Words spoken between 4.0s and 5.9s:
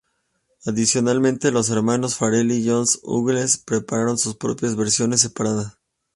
sus propias versiones separadas.